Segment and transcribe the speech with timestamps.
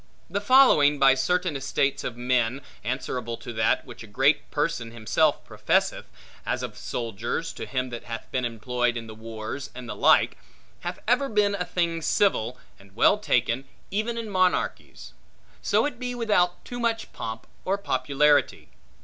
[0.31, 5.45] The following by certain estates of men, answerable to that, which a great person himself
[5.45, 6.05] professeth
[6.43, 10.39] (as of soldiers, to him that hath been employed in the wars, and the like),
[10.79, 15.13] hath ever been a thing civil, and well taken, even in monarchies;
[15.61, 18.69] so it be without too much pomp or popularity.